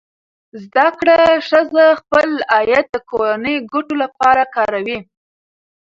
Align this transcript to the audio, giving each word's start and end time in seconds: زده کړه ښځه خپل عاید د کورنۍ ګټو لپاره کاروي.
زده 0.63 0.87
کړه 0.99 1.17
ښځه 1.47 1.85
خپل 1.99 2.29
عاید 2.53 2.85
د 2.91 2.97
کورنۍ 3.09 3.55
ګټو 3.71 3.95
لپاره 4.03 4.43
کاروي. 4.55 4.99